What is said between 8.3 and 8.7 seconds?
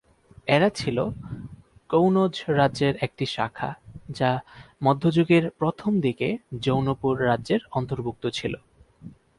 ছিল।